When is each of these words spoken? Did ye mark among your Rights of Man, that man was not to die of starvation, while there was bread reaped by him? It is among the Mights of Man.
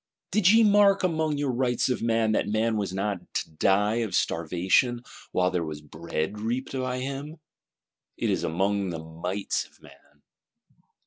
Did 0.31 0.49
ye 0.51 0.63
mark 0.63 1.03
among 1.03 1.37
your 1.37 1.51
Rights 1.51 1.87
of 1.87 2.01
Man, 2.01 2.31
that 2.31 2.47
man 2.47 2.75
was 2.75 2.91
not 2.91 3.19
to 3.35 3.51
die 3.51 3.97
of 3.97 4.15
starvation, 4.15 5.03
while 5.31 5.51
there 5.51 5.63
was 5.63 5.79
bread 5.81 6.39
reaped 6.39 6.73
by 6.73 6.97
him? 6.97 7.37
It 8.17 8.31
is 8.31 8.43
among 8.43 8.89
the 8.89 8.97
Mights 9.05 9.63
of 9.65 9.79
Man. 9.79 10.23